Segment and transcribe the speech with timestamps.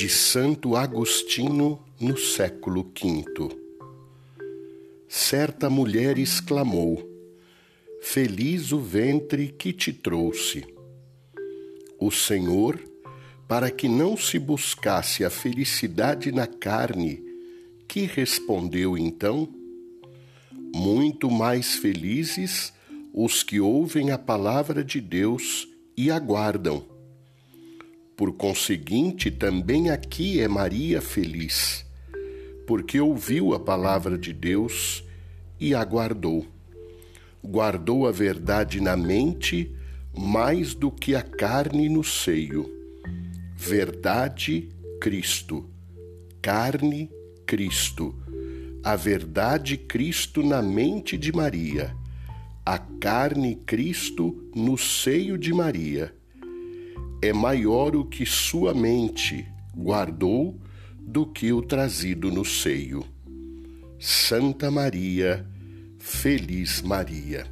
[0.00, 3.54] de Santo Agostinho no século V.
[5.06, 7.06] Certa mulher exclamou:
[8.00, 10.64] Feliz o ventre que te trouxe.
[11.98, 12.80] O Senhor,
[13.46, 17.22] para que não se buscasse a felicidade na carne,
[17.86, 19.46] que respondeu então?
[20.74, 22.72] Muito mais felizes
[23.12, 26.86] os que ouvem a palavra de Deus e aguardam
[28.20, 31.86] por conseguinte, também aqui é Maria feliz,
[32.66, 35.02] porque ouviu a palavra de Deus
[35.58, 36.46] e aguardou.
[37.42, 39.74] Guardou a verdade na mente
[40.14, 42.70] mais do que a carne no seio.
[43.56, 44.68] Verdade,
[45.00, 45.64] Cristo.
[46.42, 47.10] Carne,
[47.46, 48.14] Cristo.
[48.84, 51.96] A verdade, Cristo na mente de Maria.
[52.66, 56.19] A carne, Cristo no seio de Maria
[57.22, 60.58] é maior o que sua mente guardou
[60.98, 63.04] do que o trazido no seio.
[63.98, 65.46] Santa Maria,
[65.98, 67.46] Feliz Maria.